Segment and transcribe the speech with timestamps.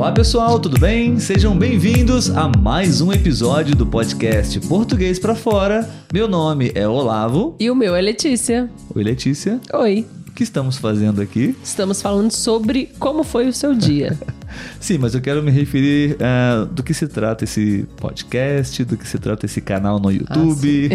[0.00, 1.18] Olá pessoal, tudo bem?
[1.18, 5.86] Sejam bem-vindos a mais um episódio do podcast Português para Fora.
[6.10, 7.54] Meu nome é Olavo.
[7.60, 8.70] E o meu é Letícia.
[8.94, 9.60] Oi, Letícia.
[9.74, 10.06] Oi.
[10.26, 11.54] O que estamos fazendo aqui?
[11.62, 14.18] Estamos falando sobre como foi o seu dia.
[14.78, 19.06] Sim, mas eu quero me referir uh, do que se trata esse podcast, do que
[19.06, 20.90] se trata esse canal no YouTube,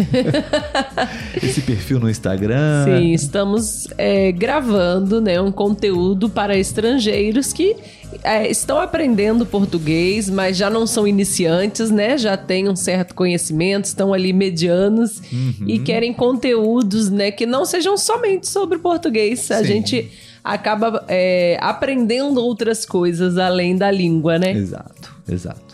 [0.96, 1.08] ah,
[1.42, 2.86] esse perfil no Instagram.
[2.86, 7.76] Sim, estamos é, gravando né, um conteúdo para estrangeiros que
[8.24, 12.18] é, estão aprendendo português, mas já não são iniciantes, né?
[12.18, 15.68] Já têm um certo conhecimento, estão ali medianos uhum.
[15.68, 19.42] e querem conteúdos, né, que não sejam somente sobre português.
[19.42, 19.54] Sim.
[19.54, 20.12] A gente
[20.46, 24.52] acaba é, aprendendo outras coisas além da língua, né?
[24.52, 25.66] Exato, exato.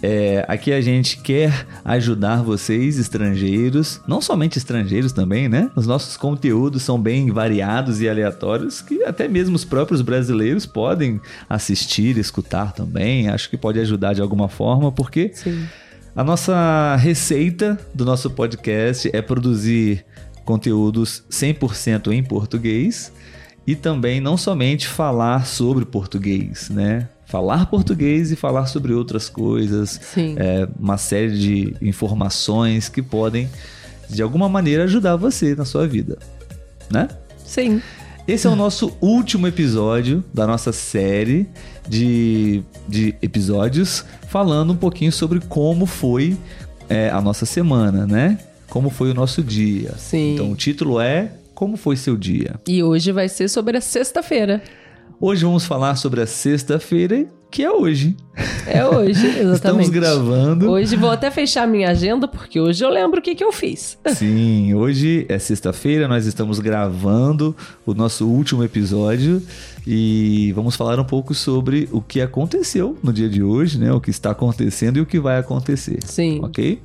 [0.00, 5.68] É, aqui a gente quer ajudar vocês, estrangeiros, não somente estrangeiros também, né?
[5.74, 11.20] Os nossos conteúdos são bem variados e aleatórios, que até mesmo os próprios brasileiros podem
[11.48, 13.28] assistir, escutar também.
[13.28, 15.66] Acho que pode ajudar de alguma forma, porque Sim.
[16.14, 20.04] a nossa receita do nosso podcast é produzir
[20.44, 23.12] conteúdos 100% em português
[23.68, 27.06] e também não somente falar sobre português, né?
[27.26, 33.46] Falar português e falar sobre outras coisas, é, uma série de informações que podem,
[34.08, 36.16] de alguma maneira, ajudar você na sua vida,
[36.90, 37.08] né?
[37.44, 37.82] Sim.
[38.26, 41.46] Esse é o nosso último episódio da nossa série
[41.86, 46.38] de, de episódios falando um pouquinho sobre como foi
[46.88, 48.38] é, a nossa semana, né?
[48.70, 49.92] Como foi o nosso dia.
[49.98, 50.32] Sim.
[50.32, 52.54] Então o título é como foi seu dia?
[52.68, 54.62] E hoje vai ser sobre a sexta-feira.
[55.20, 58.16] Hoje vamos falar sobre a sexta-feira, que é hoje.
[58.64, 59.54] É hoje, exatamente.
[59.54, 60.70] Estamos gravando.
[60.70, 63.98] Hoje vou até fechar minha agenda, porque hoje eu lembro o que, que eu fiz.
[64.14, 69.42] Sim, hoje é sexta-feira, nós estamos gravando o nosso último episódio
[69.84, 73.92] e vamos falar um pouco sobre o que aconteceu no dia de hoje, né?
[73.92, 75.98] O que está acontecendo e o que vai acontecer.
[76.04, 76.38] Sim.
[76.40, 76.80] Ok?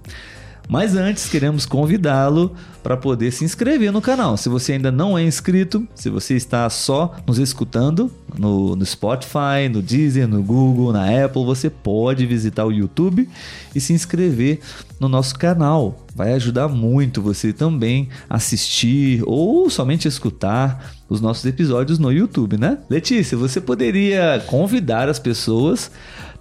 [0.68, 4.35] Mas antes, queremos convidá-lo para poder se inscrever no canal.
[4.38, 9.69] Se você ainda não é inscrito, se você está só nos escutando no, no, Spotify,
[9.72, 13.29] no Deezer, no Google, na Apple, você pode visitar o YouTube
[13.74, 14.59] e se inscrever
[15.00, 16.06] no nosso canal.
[16.16, 22.80] Vai ajudar muito você também assistir ou somente escutar os nossos episódios no YouTube, né?
[22.90, 25.91] Letícia, você poderia convidar as pessoas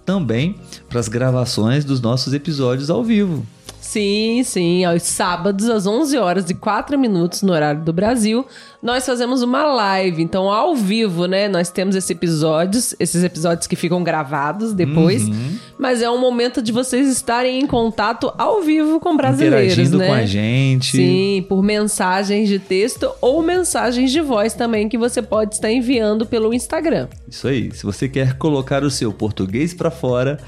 [0.05, 0.55] também
[0.89, 3.45] para as gravações dos nossos episódios ao vivo.
[3.83, 4.85] Sim, sim.
[4.85, 8.45] Aos sábados, às 11 horas e 4 minutos no horário do Brasil,
[8.81, 10.23] nós fazemos uma live.
[10.23, 11.49] Então, ao vivo, né?
[11.49, 15.27] Nós temos esses episódios, esses episódios que ficam gravados depois.
[15.27, 15.57] Uhum.
[15.77, 20.07] Mas é um momento de vocês estarem em contato ao vivo com brasileiros, Interagindo né?
[20.07, 20.91] com a gente.
[20.91, 26.25] Sim, por mensagens de texto ou mensagens de voz também que você pode estar enviando
[26.25, 27.09] pelo Instagram.
[27.27, 27.69] Isso aí.
[27.73, 30.39] Se você quer colocar o seu português para fora,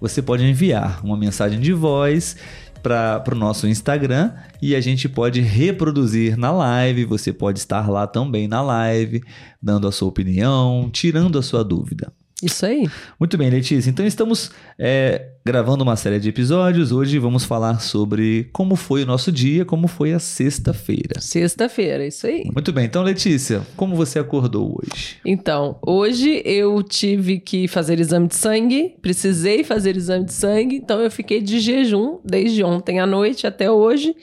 [0.00, 2.36] você pode enviar uma mensagem de voz
[2.84, 7.06] para o nosso Instagram e a gente pode reproduzir na live.
[7.06, 9.22] Você pode estar lá também na live,
[9.60, 12.12] dando a sua opinião, tirando a sua dúvida.
[12.44, 12.86] Isso aí.
[13.18, 13.88] Muito bem, Letícia.
[13.88, 16.92] Então estamos é, gravando uma série de episódios.
[16.92, 21.20] Hoje vamos falar sobre como foi o nosso dia, como foi a sexta-feira.
[21.20, 22.44] Sexta-feira, isso aí.
[22.52, 22.84] Muito bem.
[22.84, 25.16] Então, Letícia, como você acordou hoje?
[25.24, 31.00] Então, hoje eu tive que fazer exame de sangue, precisei fazer exame de sangue, então
[31.00, 34.14] eu fiquei de jejum desde ontem à noite até hoje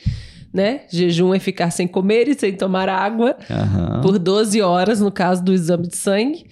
[0.54, 0.82] né?
[0.90, 4.02] Jejum é ficar sem comer e sem tomar água uhum.
[4.02, 6.46] por 12 horas, no caso do exame de sangue.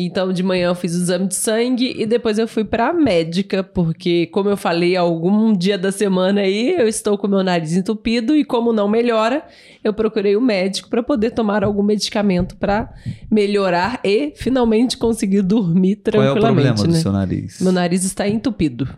[0.00, 3.64] Então, de manhã eu fiz o exame de sangue e depois eu fui pra médica,
[3.64, 8.36] porque, como eu falei, algum dia da semana aí eu estou com meu nariz entupido
[8.36, 9.44] e, como não melhora,
[9.82, 12.94] eu procurei o médico para poder tomar algum medicamento para
[13.28, 16.40] melhorar e finalmente conseguir dormir tranquilamente.
[16.40, 16.98] Qual é o problema né?
[16.98, 17.60] do seu nariz?
[17.60, 18.88] Meu nariz está entupido.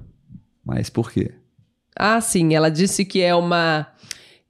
[0.62, 1.30] Mas por quê?
[1.96, 3.86] Ah, sim, ela disse que é uma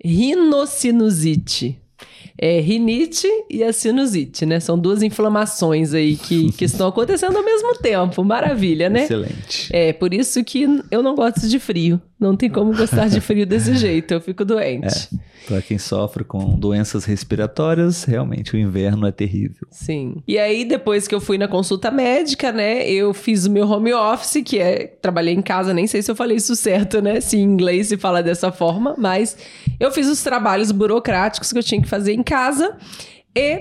[0.05, 1.81] rinocinusite
[2.43, 4.59] é, rinite e a sinusite, né?
[4.61, 8.25] São duas inflamações aí que, que estão acontecendo ao mesmo tempo.
[8.25, 9.05] Maravilha, né?
[9.05, 9.69] Excelente.
[9.71, 12.01] É, por isso que eu não gosto de frio.
[12.19, 15.09] Não tem como gostar de frio desse jeito, eu fico doente.
[15.15, 19.67] É, para quem sofre com doenças respiratórias, realmente o inverno é terrível.
[19.71, 20.17] Sim.
[20.29, 23.93] E aí, depois que eu fui na consulta médica, né, eu fiz o meu home
[23.95, 24.87] office, que é.
[25.01, 27.21] Trabalhei em casa, nem sei se eu falei isso certo, né?
[27.23, 29.37] Se em inglês se fala dessa forma, mas
[29.79, 32.77] eu fiz os trabalhos burocráticos que eu tinha que fazer em casa
[33.37, 33.61] e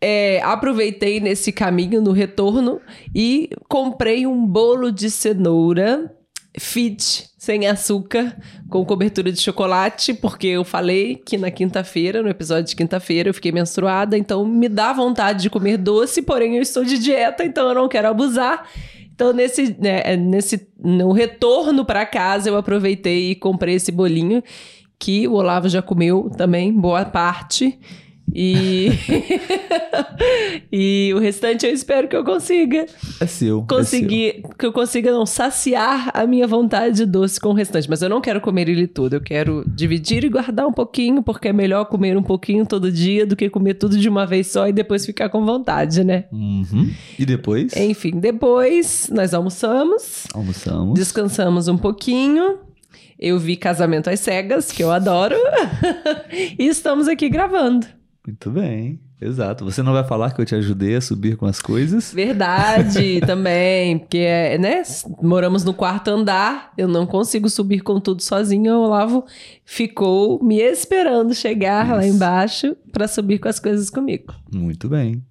[0.00, 2.80] é, aproveitei nesse caminho no retorno
[3.14, 6.12] e comprei um bolo de cenoura
[6.58, 8.36] fit sem açúcar,
[8.68, 13.34] com cobertura de chocolate, porque eu falei que na quinta-feira, no episódio de quinta-feira, eu
[13.34, 17.68] fiquei menstruada, então me dá vontade de comer doce, porém eu estou de dieta, então
[17.68, 18.68] eu não quero abusar.
[19.14, 24.42] Então, nesse, né, nesse no retorno para casa, eu aproveitei e comprei esse bolinho
[25.00, 27.78] que o Olavo já comeu também, boa parte.
[28.32, 28.90] E
[30.70, 32.86] e o restante eu espero que eu consiga.
[33.18, 33.64] É seu.
[33.68, 34.50] Conseguir, é seu.
[34.56, 38.08] que eu consiga não saciar a minha vontade de doce com o restante, mas eu
[38.08, 41.86] não quero comer ele tudo, eu quero dividir e guardar um pouquinho, porque é melhor
[41.86, 45.04] comer um pouquinho todo dia do que comer tudo de uma vez só e depois
[45.04, 46.26] ficar com vontade, né?
[46.30, 46.90] Uhum.
[47.18, 47.74] E depois?
[47.74, 50.26] Enfim, depois nós almoçamos.
[50.32, 50.94] Almoçamos.
[50.94, 52.69] Descansamos um pouquinho.
[53.22, 55.36] Eu vi Casamento às Cegas, que eu adoro.
[56.58, 57.86] e estamos aqui gravando.
[58.26, 59.62] Muito bem, exato.
[59.62, 62.14] Você não vai falar que eu te ajudei a subir com as coisas?
[62.14, 63.98] Verdade, também.
[63.98, 64.82] Porque, né,
[65.20, 68.72] moramos no quarto andar, eu não consigo subir com tudo sozinho.
[68.72, 69.26] O Olavo
[69.66, 71.94] ficou me esperando chegar Isso.
[71.96, 74.32] lá embaixo para subir com as coisas comigo.
[74.50, 75.22] Muito bem.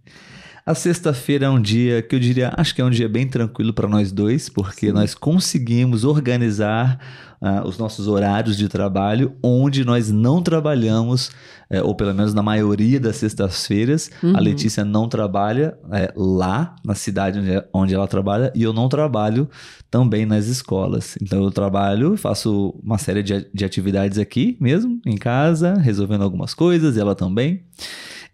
[0.70, 3.74] A sexta-feira é um dia que eu diria, acho que é um dia bem tranquilo
[3.74, 4.94] para nós dois, porque Sim.
[4.94, 7.00] nós conseguimos organizar
[7.42, 11.32] uh, os nossos horários de trabalho, onde nós não trabalhamos,
[11.72, 14.38] é, ou pelo menos na maioria das sextas-feiras, uhum.
[14.38, 18.88] a Letícia não trabalha é, lá na cidade onde, onde ela trabalha e eu não
[18.88, 19.50] trabalho
[19.90, 21.18] também nas escolas.
[21.20, 26.54] Então eu trabalho, faço uma série de, de atividades aqui mesmo, em casa, resolvendo algumas
[26.54, 27.64] coisas, e ela também.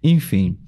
[0.08, 0.60] Enfim,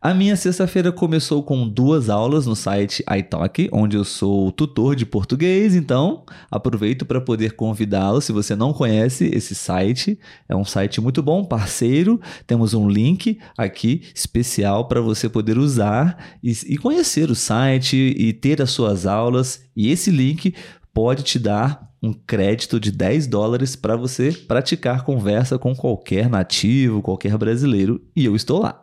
[0.00, 5.04] a minha sexta-feira começou com duas aulas no site iTalk, onde eu sou tutor de
[5.04, 8.20] português, então aproveito para poder convidá-lo.
[8.20, 10.16] Se você não conhece esse site,
[10.48, 12.20] é um site muito bom, parceiro.
[12.46, 18.32] Temos um link aqui especial para você poder usar e, e conhecer o site e
[18.32, 19.64] ter as suas aulas.
[19.74, 20.54] E esse link
[20.92, 27.00] pode te dar um crédito de 10 dólares para você praticar conversa com qualquer nativo,
[27.00, 28.82] qualquer brasileiro, e eu estou lá.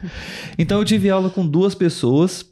[0.58, 2.42] então eu tive aula com duas pessoas,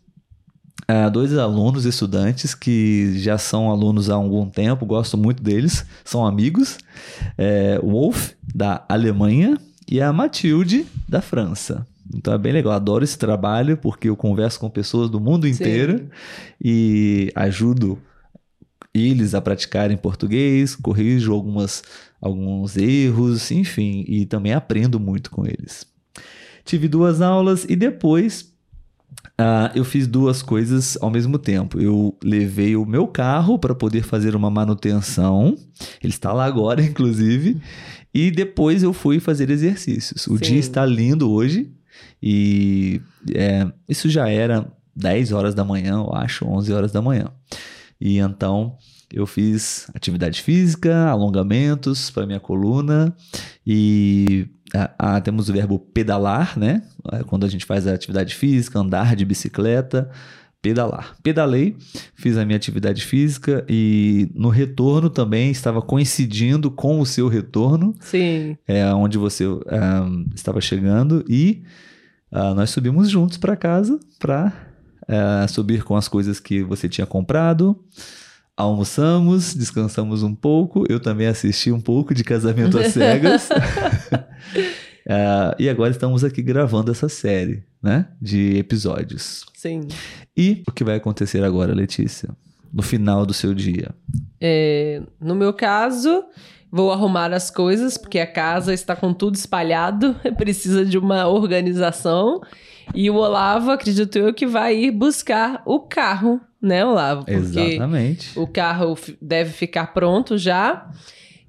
[0.90, 6.26] uh, dois alunos estudantes que já são alunos há algum tempo, gosto muito deles, são
[6.26, 6.78] amigos,
[7.36, 9.58] é, Wolf, da Alemanha,
[9.88, 11.86] e a Matilde, da França.
[12.14, 15.98] Então é bem legal, adoro esse trabalho porque eu converso com pessoas do mundo inteiro
[15.98, 16.08] Sim.
[16.64, 17.98] e ajudo
[18.96, 21.82] eles a praticarem português, corrijo algumas,
[22.20, 25.86] alguns erros, enfim, e também aprendo muito com eles.
[26.64, 28.52] Tive duas aulas e depois
[29.40, 31.80] uh, eu fiz duas coisas ao mesmo tempo.
[31.80, 35.56] Eu levei o meu carro para poder fazer uma manutenção,
[36.02, 37.60] ele está lá agora, inclusive,
[38.12, 40.26] e depois eu fui fazer exercícios.
[40.26, 40.44] O Sim.
[40.44, 41.70] dia está lindo hoje
[42.22, 43.00] e
[43.34, 47.30] é, isso já era 10 horas da manhã, eu acho, 11 horas da manhã.
[48.00, 48.76] E então
[49.12, 53.14] eu fiz atividade física, alongamentos para minha coluna
[53.66, 56.82] e ah, ah, temos o verbo pedalar, né?
[57.12, 60.10] É quando a gente faz a atividade física, andar de bicicleta,
[60.60, 61.16] pedalar.
[61.22, 61.76] Pedalei,
[62.14, 67.94] fiz a minha atividade física e no retorno também estava coincidindo com o seu retorno.
[68.00, 68.56] Sim.
[68.66, 71.62] É onde você um, ah, estava chegando e
[72.32, 74.65] uh, nós subimos juntos para casa para
[75.08, 77.78] uh, subir com as coisas que você tinha comprado.
[78.56, 80.84] Almoçamos, descansamos um pouco.
[80.88, 83.50] Eu também assisti um pouco de Casamento às Cegas.
[83.50, 83.56] uh,
[85.58, 88.08] e agora estamos aqui gravando essa série, né?
[88.20, 89.44] De episódios.
[89.54, 89.82] Sim.
[90.36, 92.30] E o que vai acontecer agora, Letícia?
[92.72, 93.94] No final do seu dia?
[94.40, 96.24] É, no meu caso,
[96.70, 102.40] vou arrumar as coisas, porque a casa está com tudo espalhado, precisa de uma organização.
[102.94, 107.24] E o Olavo, acredito eu, que vai ir buscar o carro, né, Olavo?
[107.24, 108.38] Porque Exatamente.
[108.38, 110.88] O carro deve ficar pronto já.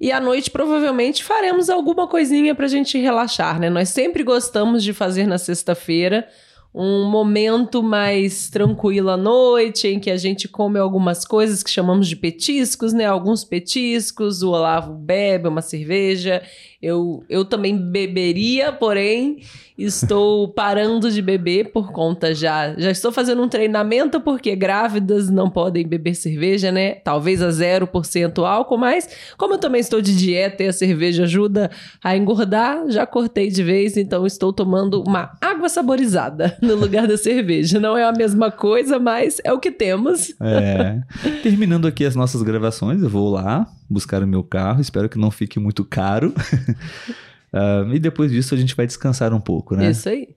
[0.00, 3.68] E à noite provavelmente faremos alguma coisinha pra gente relaxar, né?
[3.68, 6.28] Nós sempre gostamos de fazer na sexta-feira
[6.74, 12.06] um momento mais tranquilo à noite, em que a gente come algumas coisas que chamamos
[12.06, 13.06] de petiscos, né?
[13.06, 16.42] Alguns petiscos, o Olavo bebe uma cerveja.
[16.80, 19.40] Eu, eu também beberia, porém
[19.78, 22.74] Estou parando de beber por conta já.
[22.76, 26.96] Já estou fazendo um treinamento porque grávidas não podem beber cerveja, né?
[26.96, 31.70] Talvez a 0% álcool, mas como eu também estou de dieta e a cerveja ajuda
[32.02, 37.16] a engordar, já cortei de vez, então estou tomando uma água saborizada no lugar da
[37.16, 37.78] cerveja.
[37.78, 40.34] Não é a mesma coisa, mas é o que temos.
[40.40, 41.00] É.
[41.40, 45.30] Terminando aqui as nossas gravações, eu vou lá buscar o meu carro, espero que não
[45.30, 46.34] fique muito caro.
[47.50, 49.90] Uh, e depois disso a gente vai descansar um pouco, né?
[49.90, 50.28] Isso aí.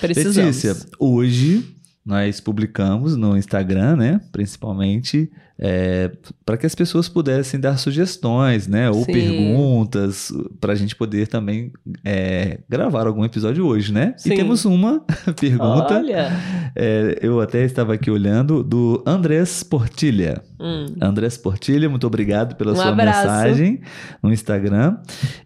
[0.00, 0.36] Precisamos.
[0.62, 4.20] Letícia, hoje nós publicamos no Instagram, né?
[4.32, 5.30] Principalmente
[5.62, 6.10] é,
[6.44, 8.88] para que as pessoas pudessem dar sugestões, né?
[8.88, 9.12] Ou Sim.
[9.12, 11.70] perguntas para a gente poder também
[12.02, 14.14] é, gravar algum episódio hoje, né?
[14.16, 14.32] Sim.
[14.32, 15.04] E temos uma
[15.38, 16.30] pergunta, Olha.
[16.74, 20.42] é, eu até estava aqui olhando, do Andrés Portilha.
[20.58, 20.86] Hum.
[20.98, 23.20] Andrés Portilha, muito obrigado pela Um sua abraço.
[23.20, 23.80] mensagem
[24.22, 24.96] no Instagram.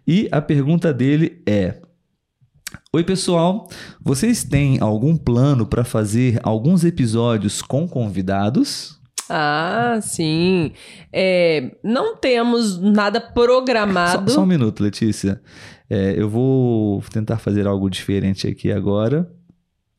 [0.07, 1.75] E a pergunta dele é:
[2.95, 3.67] Oi, pessoal,
[4.01, 8.97] vocês têm algum plano para fazer alguns episódios com convidados?
[9.29, 10.71] Ah, sim.
[11.11, 14.31] É, não temos nada Só, programado.
[14.31, 15.41] só um minuto, Letícia.
[15.89, 19.29] É, eu vou tentar fazer algo diferente aqui agora.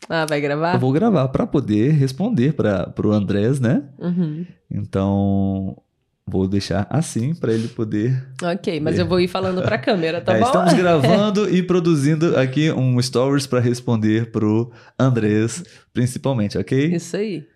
[0.09, 0.77] Ah, vai gravar?
[0.77, 3.85] Eu vou gravar para poder responder para o Andrés, né?
[3.99, 4.47] Uhum.
[4.71, 5.77] Então,
[6.29, 10.35] vou deixar assim para ele poder Ok, mas eu vou ir falando pra câmera, tá
[10.35, 10.47] É, bom?
[10.47, 15.63] Estamos gravando e produzindo aqui um stories para responder pro Andrés,
[15.95, 16.95] principalmente, ok?
[16.95, 17.47] Isso aí.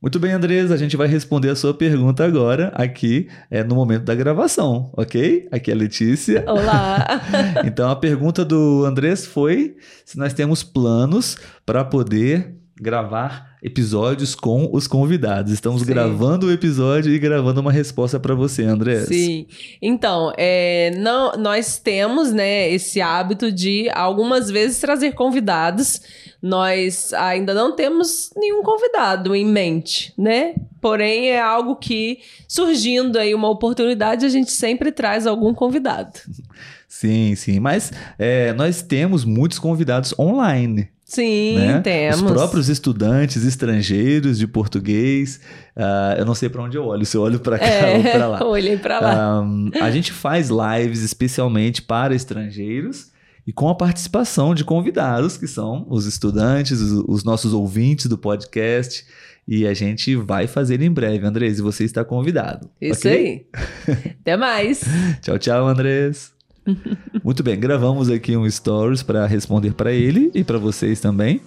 [0.00, 4.02] Muito bem, Andrés, a gente vai responder a sua pergunta agora, aqui, é, no momento
[4.02, 5.48] da gravação, ok?
[5.52, 6.44] Aqui é a Letícia.
[6.46, 7.06] Olá.
[7.64, 14.68] Então, a pergunta do Andrés foi se nós temos planos para poder gravar episódios com
[14.72, 15.52] os convidados.
[15.52, 15.86] Estamos Sim.
[15.86, 19.06] gravando o episódio e gravando uma resposta para você, Andrés.
[19.06, 19.46] Sim.
[19.80, 26.00] Então, é, não, nós temos né, esse hábito de algumas vezes trazer convidados.
[26.42, 30.56] Nós ainda não temos nenhum convidado em mente, né?
[30.80, 36.18] Porém, é algo que, surgindo aí uma oportunidade, a gente sempre traz algum convidado.
[36.88, 37.58] Sim, sim.
[37.58, 40.88] Mas é, nós temos muitos convidados online.
[41.12, 41.80] Sim, né?
[41.80, 42.22] temos.
[42.22, 45.40] Os próprios estudantes estrangeiros de português.
[45.76, 47.66] ah, eu não sei para onde eu olho, se eu olho para cá
[47.96, 48.38] ou para lá.
[48.40, 49.40] É, olhei pra lá.
[49.40, 53.12] Ahm, a gente faz lives especialmente para estrangeiros
[53.46, 58.16] e com a participação de convidados, que são os estudantes, os, os nossos ouvintes do
[58.16, 59.04] podcast.
[59.46, 62.70] E a gente vai fazer em breve, Andrés, e você está convidado.
[62.80, 63.12] Isso ok?
[63.12, 63.46] aí.
[64.22, 64.82] Até mais.
[65.20, 66.31] Tchau, tchau, Andrés.
[67.24, 71.40] Muito bem, gravamos aqui um stories para responder para ele e para vocês também.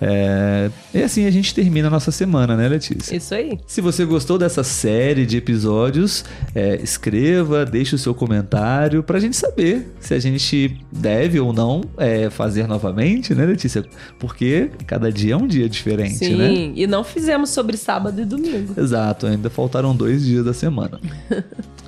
[0.00, 3.16] É, E assim a gente termina a nossa semana, né, Letícia?
[3.16, 3.58] Isso aí.
[3.66, 9.36] Se você gostou dessa série de episódios, é, escreva, deixe o seu comentário pra gente
[9.36, 13.84] saber se a gente deve ou não é, fazer novamente, né, Letícia?
[14.18, 16.72] Porque cada dia é um dia diferente, Sim, né?
[16.74, 18.74] e não fizemos sobre sábado e domingo.
[18.78, 21.00] Exato, ainda faltaram dois dias da semana.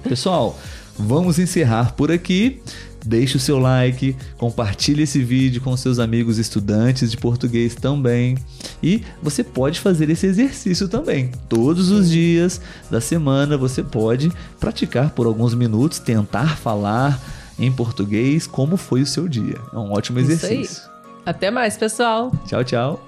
[0.09, 0.57] Pessoal,
[0.99, 2.61] vamos encerrar por aqui.
[3.05, 8.37] Deixe o seu like, compartilhe esse vídeo com seus amigos estudantes de português também.
[8.83, 11.31] E você pode fazer esse exercício também.
[11.49, 12.61] Todos os dias
[12.91, 17.21] da semana você pode praticar por alguns minutos, tentar falar
[17.57, 19.59] em português como foi o seu dia.
[19.73, 20.83] É um ótimo exercício.
[21.25, 22.33] Até mais, pessoal.
[22.47, 23.06] Tchau, tchau.